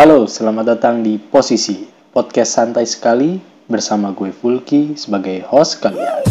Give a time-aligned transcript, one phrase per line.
[0.00, 3.36] Halo, selamat datang di Posisi, podcast santai sekali
[3.68, 6.24] bersama gue Fulki sebagai host kalian.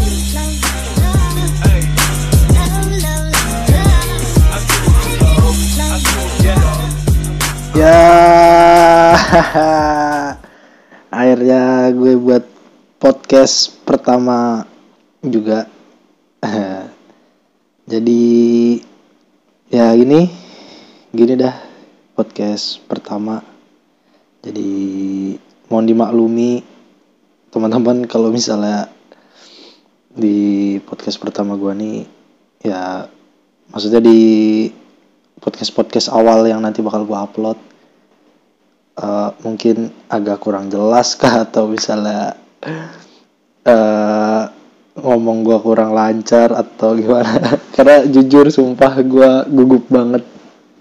[7.77, 8.02] Ya,
[11.21, 12.49] akhirnya gue buat
[12.97, 14.65] podcast pertama
[15.21, 15.70] juga.
[17.93, 18.25] Jadi
[19.70, 20.25] ya gini,
[21.13, 21.54] gini dah
[22.17, 23.48] podcast pertama.
[24.39, 24.71] Jadi
[25.68, 26.64] mohon dimaklumi
[27.51, 28.87] teman-teman kalau misalnya
[30.09, 31.97] di podcast pertama gue nih
[32.66, 33.05] ya
[33.70, 34.20] maksudnya di
[35.40, 37.59] podcast podcast awal yang nanti bakal gue upload
[39.00, 41.42] uh, mungkin agak kurang jelas kah?
[41.48, 42.36] Atau misalnya
[43.64, 44.44] uh,
[45.00, 47.56] ngomong gue kurang lancar atau gimana?
[47.76, 50.28] Karena jujur sumpah gue gugup banget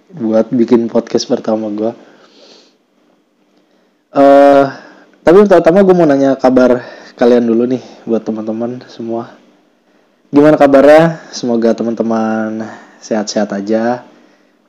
[0.09, 1.93] buat bikin podcast pertama gue
[4.15, 4.65] uh,
[5.25, 6.81] tapi pertama gue mau nanya kabar
[7.19, 9.35] kalian dulu nih buat teman-teman semua.
[10.31, 11.19] Gimana kabarnya?
[11.35, 12.63] Semoga teman-teman
[13.03, 14.07] sehat-sehat aja.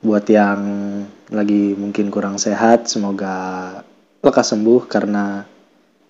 [0.00, 0.60] Buat yang
[1.30, 3.70] lagi mungkin kurang sehat semoga
[4.24, 5.44] lekas sembuh karena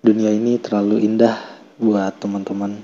[0.00, 1.36] dunia ini terlalu indah
[1.76, 2.80] buat teman-teman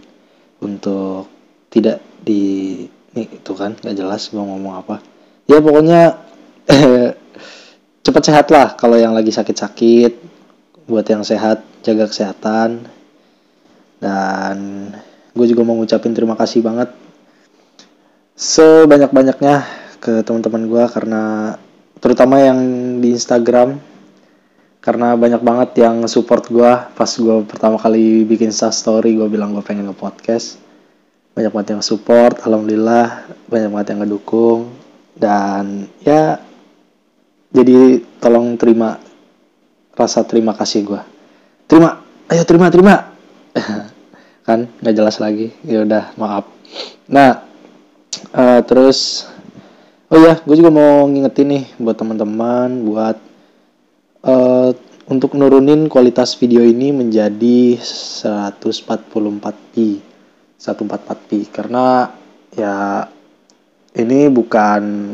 [0.60, 1.30] untuk
[1.72, 2.84] tidak di
[3.16, 5.00] ini itu kan nggak jelas mau ngomong apa.
[5.48, 6.20] Ya pokoknya
[8.04, 10.35] cepat sehat lah kalau yang lagi sakit-sakit
[10.86, 12.86] buat yang sehat jaga kesehatan.
[14.02, 14.56] Dan
[15.36, 16.90] gue juga mau ngucapin terima kasih banget
[18.36, 19.64] sebanyak-banyaknya
[19.96, 21.22] ke teman-teman gue karena
[22.04, 22.60] terutama yang
[23.00, 23.80] di Instagram
[24.84, 29.64] karena banyak banget yang support gue pas gue pertama kali bikin story gue bilang gue
[29.64, 30.62] pengen nge-podcast.
[31.34, 33.26] Banyak banget yang support alhamdulillah.
[33.50, 34.70] Banyak banget yang ngedukung.
[35.16, 36.38] Dan ya
[37.50, 39.00] jadi tolong terima
[39.96, 41.02] rasa terima kasih gue
[41.66, 42.94] terima ayo terima terima.
[44.46, 45.50] Kan nggak jelas lagi.
[45.66, 46.46] Ya udah maaf.
[47.10, 47.42] Nah
[48.30, 49.26] uh, terus
[50.06, 53.18] Oh ya, gue juga mau ngingetin nih buat teman-teman buat
[54.22, 54.70] uh,
[55.10, 59.74] untuk nurunin kualitas video ini menjadi 144p,
[60.62, 62.14] 144p karena
[62.54, 63.02] ya
[63.98, 65.10] ini bukan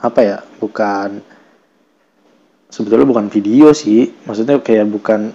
[0.00, 1.20] apa ya, bukan
[2.70, 5.34] sebetulnya bukan video sih, maksudnya kayak bukan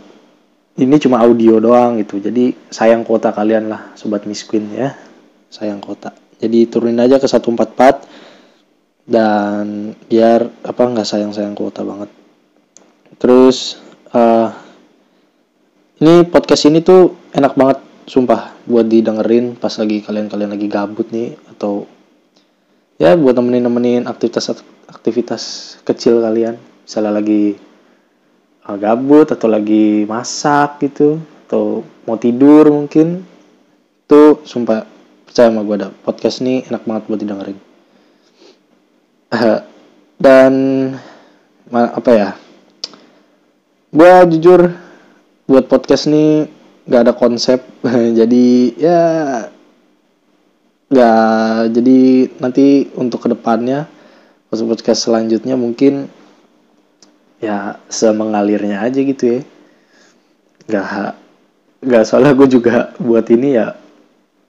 [0.75, 2.19] ini cuma audio doang gitu.
[2.23, 4.95] Jadi sayang kota kalian lah sobat miskin ya.
[5.51, 6.11] Sayang kota.
[6.41, 8.25] Jadi turunin aja ke 144
[9.05, 12.09] dan biar apa nggak sayang sayang kuota banget
[13.21, 13.77] terus
[14.11, 14.49] uh,
[16.01, 17.79] ini podcast ini tuh enak banget
[18.09, 21.85] sumpah buat didengerin pas lagi kalian kalian lagi gabut nih atau
[22.97, 24.57] ya buat nemenin nemenin aktivitas
[24.89, 27.57] aktivitas kecil kalian misalnya lagi
[28.69, 33.25] uh, gabut atau lagi masak gitu atau mau tidur mungkin
[34.05, 34.85] tuh sumpah
[35.25, 37.57] percaya sama gue ada podcast ini enak banget buat didengerin.
[40.25, 40.53] Dan
[41.73, 42.29] apa ya
[43.89, 44.69] gue jujur
[45.49, 46.45] buat podcast nih
[46.85, 47.65] gak ada konsep.
[48.21, 49.01] Jadi ya
[50.85, 53.89] gak jadi nanti untuk ke depannya
[54.53, 56.07] podcast selanjutnya mungkin
[57.43, 59.39] ya semengalirnya aja gitu ya.
[60.65, 61.15] Gak
[61.85, 63.77] gak soalnya gue juga buat ini ya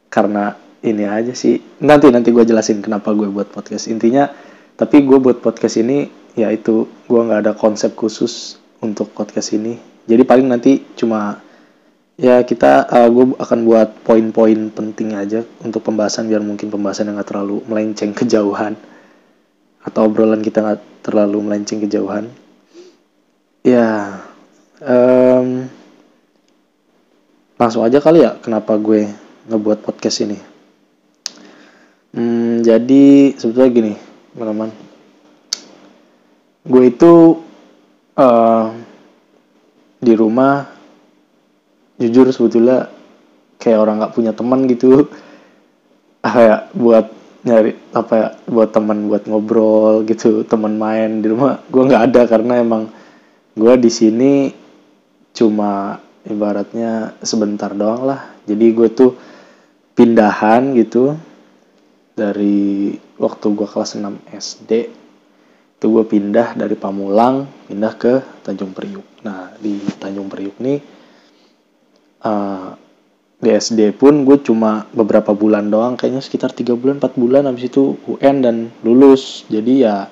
[0.09, 1.61] karena ini aja sih.
[1.83, 3.91] Nanti nanti gue jelasin kenapa gue buat podcast.
[3.91, 4.31] Intinya
[4.77, 9.77] tapi gue buat podcast ini ya itu gue nggak ada konsep khusus untuk podcast ini.
[10.07, 11.43] Jadi paling nanti cuma
[12.17, 17.19] ya kita uh, gue akan buat poin-poin penting aja untuk pembahasan biar mungkin pembahasan yang
[17.19, 18.79] nggak terlalu melenceng kejauhan.
[19.83, 22.46] Atau obrolan kita nggak terlalu melenceng kejauhan
[23.67, 24.23] ya
[24.79, 25.67] um,
[27.59, 29.11] langsung aja kali ya kenapa gue
[29.51, 30.39] ngebuat podcast ini.
[32.15, 33.93] Hmm, jadi sebetulnya gini
[34.33, 34.71] teman-teman.
[36.63, 37.43] Gue itu
[38.15, 38.71] uh,
[39.99, 40.71] di rumah
[41.99, 42.87] jujur sebetulnya
[43.59, 44.91] kayak orang nggak punya teman gitu.
[46.27, 47.07] Ah ya buat
[47.47, 51.63] nyari apa ya buat teman buat ngobrol gitu teman main di rumah.
[51.71, 52.91] Gue nggak ada karena emang
[53.57, 54.53] gue di sini
[55.33, 55.97] cuma
[56.29, 58.21] ibaratnya sebentar doang lah.
[58.45, 59.17] Jadi gue tuh
[59.97, 61.17] pindahan gitu
[62.13, 64.71] dari waktu gue kelas 6 SD
[65.77, 69.05] itu gue pindah dari Pamulang pindah ke Tanjung Priuk.
[69.25, 70.79] Nah di Tanjung Priuk nih
[72.25, 72.73] uh,
[73.37, 75.97] di SD pun gue cuma beberapa bulan doang.
[76.01, 79.45] Kayaknya sekitar tiga bulan 4 bulan habis itu UN dan lulus.
[79.53, 80.09] Jadi ya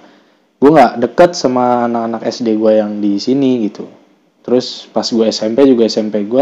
[0.64, 3.84] gue nggak deket sama anak-anak SD gue yang di sini gitu.
[4.40, 6.40] Terus pas gue SMP juga SMP gue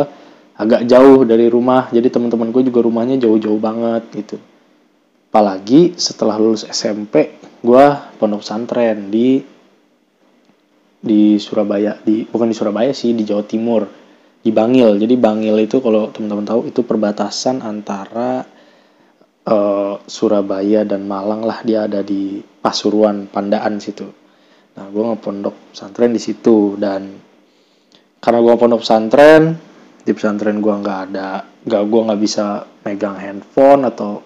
[0.54, 4.38] agak jauh dari rumah jadi teman-teman gue juga rumahnya jauh-jauh banget gitu.
[5.34, 7.34] Apalagi setelah lulus SMP
[7.66, 7.84] gue
[8.22, 9.42] pondok pesantren di
[11.02, 13.90] di Surabaya di bukan di Surabaya sih di Jawa Timur
[14.38, 15.02] di Bangil.
[15.02, 18.46] Jadi Bangil itu kalau teman-teman tahu itu perbatasan antara
[19.46, 24.06] uh, Surabaya dan Malang lah dia ada di Pasuruan Pandaan situ.
[24.78, 27.18] Nah gue ngepondok pesantren di situ dan
[28.22, 29.58] karena gue pondok pesantren
[30.02, 32.46] di pesantren gue nggak ada nggak gue nggak bisa
[32.86, 34.22] megang handphone atau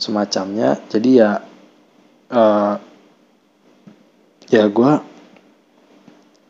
[0.00, 0.80] semacamnya.
[0.88, 1.36] Jadi ya
[2.32, 2.74] uh,
[4.50, 4.92] ya gue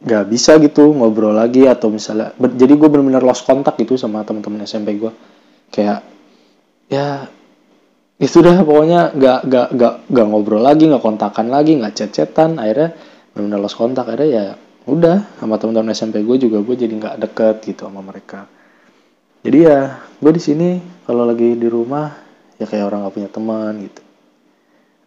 [0.01, 4.65] nggak bisa gitu ngobrol lagi atau misalnya jadi gue benar-benar lost kontak gitu sama teman-teman
[4.65, 5.13] SMP gue
[5.69, 6.01] kayak
[6.89, 7.29] ya
[8.21, 12.61] itu dah pokoknya nggak nggak nggak nggak ngobrol lagi nggak kontakan lagi nggak chat-chatan.
[12.61, 12.93] Akhirnya
[13.33, 14.05] benar-benar lost kontak.
[14.13, 14.47] Akhirnya ya
[14.85, 18.45] udah sama teman-teman SMP gue juga gue jadi nggak deket gitu sama mereka.
[19.41, 20.69] Jadi ya gue di sini
[21.09, 22.13] kalau lagi di rumah
[22.61, 24.03] ya kayak orang gak punya teman gitu.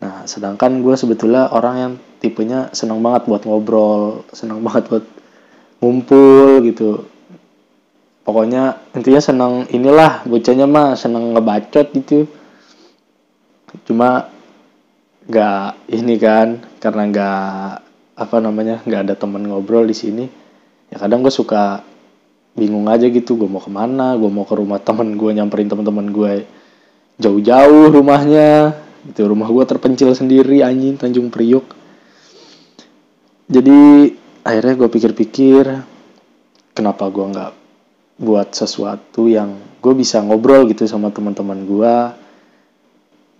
[0.01, 5.05] Nah sedangkan gue sebetulnya orang yang tipenya senang banget buat ngobrol senang banget buat
[5.85, 7.05] ngumpul gitu.
[8.25, 12.25] Pokoknya intinya senang inilah bocahnya mah senang ngebacot gitu
[13.85, 14.29] cuma
[15.23, 17.69] nggak ini kan karena nggak
[18.13, 20.25] apa namanya nggak ada teman ngobrol di sini
[20.91, 21.81] ya kadang gue suka
[22.53, 26.07] bingung aja gitu gue mau ke mana gue mau ke rumah temen gue nyamperin teman-teman
[26.13, 26.33] gue
[27.21, 28.73] jauh-jauh rumahnya.
[29.03, 31.67] Gitu rumah gue terpencil sendiri anjing Tanjung Priuk
[33.51, 34.07] jadi
[34.47, 35.63] akhirnya gue pikir-pikir
[36.71, 37.51] kenapa gue nggak
[38.23, 41.95] buat sesuatu yang gue bisa ngobrol gitu sama teman-teman gue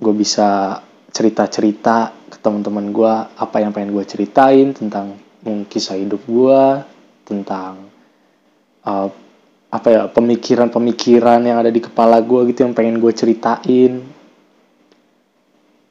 [0.04, 0.84] gue bisa
[1.16, 5.16] cerita-cerita ke teman-teman gue apa yang pengen gue ceritain tentang
[5.72, 6.62] kisah hidup gue
[7.24, 7.88] tentang
[8.84, 9.08] uh,
[9.74, 14.06] apa ya pemikiran-pemikiran yang ada di kepala gue gitu yang pengen gue ceritain.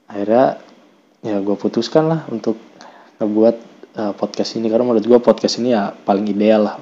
[0.06, 0.62] Akhirnya
[1.18, 2.62] ya gue putuskan lah untuk
[3.18, 3.56] ngebuat
[3.98, 4.70] uh, podcast ini.
[4.70, 6.76] Karena menurut gue podcast ini ya paling ideal lah.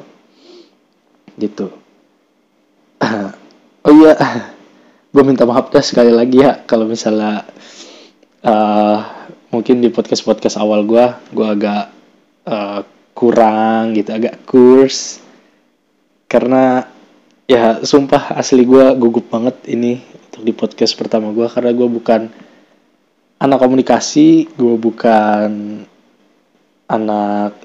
[1.41, 1.73] Gitu.
[3.81, 4.13] Oh iya
[5.11, 7.43] gue minta maaf dah sekali lagi ya kalau misalnya
[8.47, 8.99] uh,
[9.51, 11.91] mungkin di podcast podcast awal gue gue agak
[12.47, 12.81] uh,
[13.11, 15.19] kurang gitu agak kurs
[16.31, 16.87] karena
[17.51, 19.99] ya sumpah asli gue gugup banget ini
[20.31, 22.31] untuk di podcast pertama gue karena gue bukan
[23.43, 25.51] anak komunikasi gue bukan
[26.87, 27.59] anak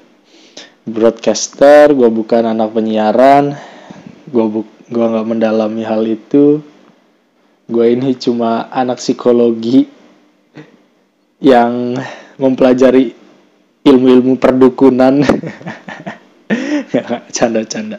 [0.82, 3.54] broadcaster gue bukan anak penyiaran
[4.26, 6.58] gue bu gue nggak mendalami hal itu
[7.66, 9.90] gue ini cuma anak psikologi
[11.42, 11.98] yang
[12.38, 13.26] mempelajari
[13.86, 15.22] ilmu-ilmu perdukunan.
[17.36, 17.98] Canda-canda.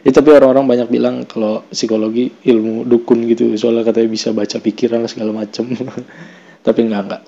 [0.00, 5.04] Ya tapi orang-orang banyak bilang kalau psikologi ilmu dukun gitu soalnya katanya bisa baca pikiran
[5.04, 5.76] segala macem.
[6.66, 7.22] Tapi enggak enggak.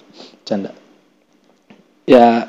[0.45, 0.73] Canda.
[2.09, 2.49] Ya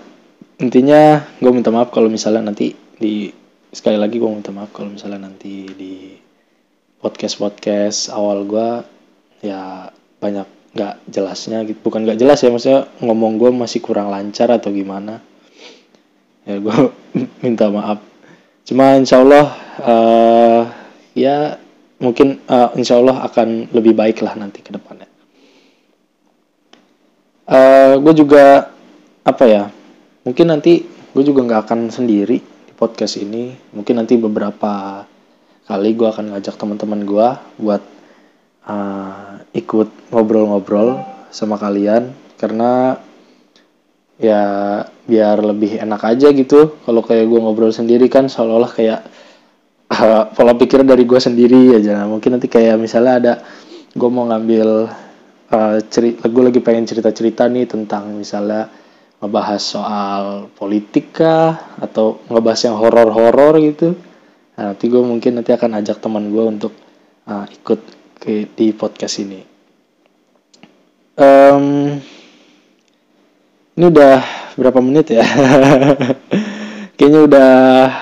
[0.60, 3.28] intinya gue minta maaf kalau misalnya nanti di
[3.68, 6.16] sekali lagi gue minta maaf kalau misalnya nanti di
[7.04, 8.93] podcast podcast awal gue
[9.44, 9.92] ya
[10.24, 11.80] banyak nggak jelasnya gitu.
[11.84, 15.20] Bukan nggak jelas ya maksudnya ngomong gue masih kurang lancar atau gimana.
[16.48, 16.78] Ya gue
[17.44, 18.00] minta maaf.
[18.64, 19.46] Cuma insya Allah
[19.84, 20.62] uh,
[21.14, 21.60] ya
[22.00, 25.12] mungkin uh, insya Allah akan lebih baik lah nanti ke depannya.
[27.44, 28.72] Uh, gue juga
[29.28, 29.68] apa ya
[30.24, 33.54] mungkin nanti gue juga nggak akan sendiri di podcast ini.
[33.76, 35.04] Mungkin nanti beberapa
[35.68, 37.28] kali gue akan ngajak teman-teman gue
[37.62, 37.84] buat
[38.68, 41.02] uh, ikut ngobrol-ngobrol
[41.34, 42.98] sama kalian karena
[44.22, 44.44] ya
[45.04, 46.80] biar lebih enak aja gitu.
[46.86, 49.00] Kalau kayak gue ngobrol sendiri kan seolah-olah kayak
[49.92, 52.04] uh, pola pikir dari gue sendiri aja.
[52.04, 53.34] Nah, mungkin nanti kayak misalnya ada
[53.94, 54.90] gue mau ngambil
[55.54, 58.70] uh, cerita gue lagi pengen cerita-cerita nih tentang misalnya
[59.24, 63.96] ngebahas soal politika atau ngebahas yang horor-horor gitu.
[64.54, 66.74] Nah, nanti gue mungkin nanti akan ajak teman gue untuk
[67.26, 69.44] uh, ikut ke di podcast ini.
[71.20, 72.00] Um,
[73.76, 74.24] ini udah
[74.56, 75.28] berapa menit ya?
[76.96, 77.52] Kayaknya udah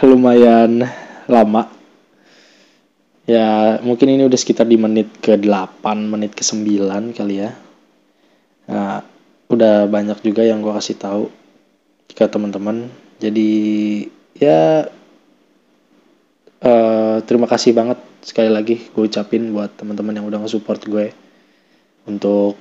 [0.06, 0.86] lumayan
[1.26, 1.74] lama.
[3.26, 7.58] Ya, mungkin ini udah sekitar di menit ke 8, menit ke 9 kali ya.
[8.70, 9.02] Nah,
[9.50, 11.24] udah banyak juga yang gue kasih tahu
[12.14, 12.94] ke teman-teman.
[13.18, 13.50] Jadi,
[14.38, 14.86] ya
[16.62, 21.12] uh, terima kasih banget sekali lagi gue ucapin buat teman-teman yang udah nge-support gue
[22.06, 22.56] untuk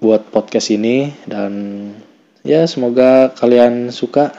[0.00, 1.12] buat podcast ini.
[1.24, 1.52] Dan
[2.44, 4.32] ya semoga kalian suka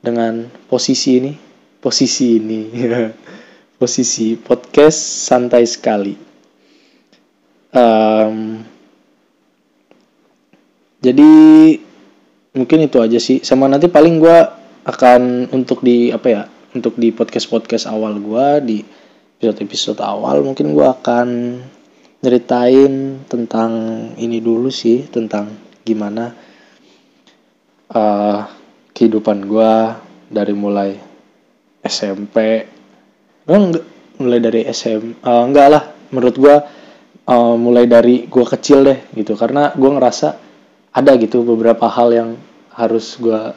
[0.00, 1.32] dengan posisi ini.
[1.80, 2.60] Posisi ini.
[3.80, 6.14] Posisi podcast santai sekali.
[7.72, 8.62] Um,
[11.02, 11.32] jadi
[12.54, 13.42] mungkin itu aja sih.
[13.42, 14.38] Sama nanti paling gue
[14.86, 18.78] akan untuk di apa ya untuk di podcast podcast awal gue di
[19.42, 21.58] episode episode awal mungkin gue akan
[22.22, 23.72] ceritain tentang
[24.14, 25.50] ini dulu sih tentang
[25.82, 26.30] gimana
[27.90, 28.46] uh,
[28.94, 29.72] kehidupan gue
[30.30, 30.94] dari mulai
[31.82, 32.62] SMP
[33.50, 33.82] enggak
[34.22, 35.84] mulai dari SM uh, eh, enggak lah
[36.14, 36.56] menurut gue
[37.26, 39.34] uh, mulai dari gue kecil deh gitu.
[39.34, 40.28] Karena gue ngerasa
[40.92, 42.30] ada gitu beberapa hal yang
[42.76, 43.56] harus gue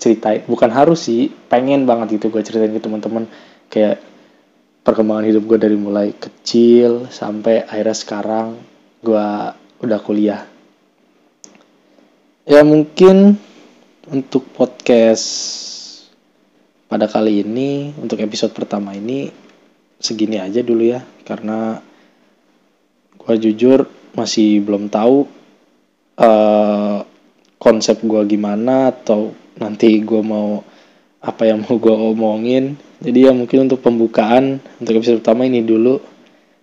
[0.00, 0.44] ceritain.
[0.48, 3.28] Bukan harus sih pengen banget gitu gue ceritain ke teman-teman.
[3.70, 4.02] Kayak
[4.80, 8.46] perkembangan hidup gue dari mulai kecil sampai akhirnya sekarang
[9.04, 9.26] gue
[9.80, 10.42] udah kuliah.
[12.48, 13.36] Ya mungkin
[14.10, 15.28] untuk podcast
[16.90, 19.30] pada kali ini untuk episode pertama ini
[20.00, 21.78] segini aja dulu ya karena
[23.14, 25.28] gue jujur masih belum tahu
[26.18, 26.98] uh,
[27.60, 30.64] konsep gue gimana atau nanti gue mau
[31.20, 35.96] apa yang mau gue omongin jadi ya mungkin untuk pembukaan untuk episode pertama ini dulu.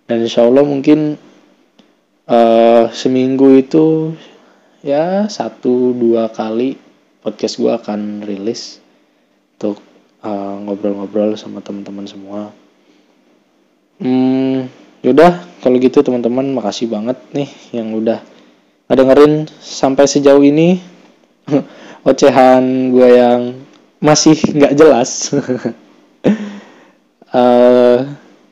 [0.08, 1.18] Dan insya Allah mungkin
[2.30, 4.14] uh, seminggu itu
[4.86, 6.78] ya satu dua kali
[7.18, 8.78] podcast gue akan rilis
[9.58, 9.82] untuk
[10.22, 12.54] eh, ngobrol-ngobrol sama teman-teman semua.
[13.98, 14.70] Hmm
[15.02, 18.22] yaudah kalau gitu teman-teman makasih banget nih yang udah
[18.86, 20.78] ngedengerin sampai sejauh ini.
[22.08, 23.40] Ocehan gue yang
[23.98, 25.34] masih nggak jelas.
[27.32, 27.98] uh,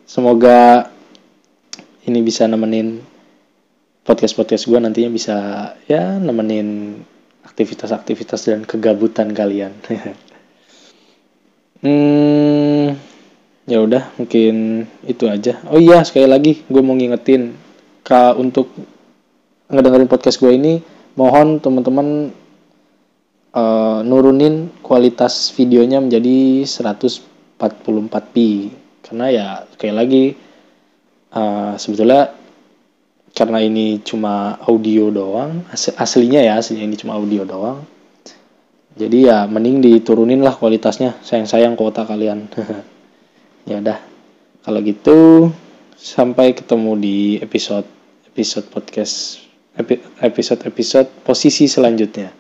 [0.05, 0.91] semoga
[2.07, 3.03] ini bisa nemenin
[4.07, 5.37] podcast podcast gue nantinya bisa
[5.91, 7.01] ya nemenin
[7.43, 9.75] aktivitas-aktivitas dan kegabutan kalian.
[11.83, 12.87] hmm,
[13.67, 15.59] ya udah mungkin itu aja.
[15.71, 17.55] Oh iya sekali lagi gue mau ngingetin
[18.07, 18.71] kak untuk
[19.67, 20.79] ngedengerin podcast gue ini
[21.19, 22.31] mohon teman-teman
[23.51, 26.63] uh, nurunin kualitas videonya menjadi
[27.57, 28.37] 144p
[29.07, 29.47] karena ya
[29.79, 30.25] kayak lagi
[31.33, 32.35] uh, sebetulnya
[33.37, 37.85] karena ini cuma audio doang aslinya ya aslinya ini cuma audio doang.
[38.97, 42.49] Jadi ya mending diturunin lah kualitasnya sayang-sayang kuota kalian.
[43.67, 43.99] Ya udah.
[44.63, 45.51] Kalau gitu
[45.99, 47.83] sampai ketemu di episode
[48.31, 49.43] episode podcast
[50.23, 52.31] episode episode posisi selanjutnya